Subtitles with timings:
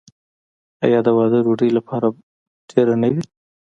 [0.85, 2.15] آیا د واده ډوډۍ باید
[2.69, 3.21] ډیره نه وي؟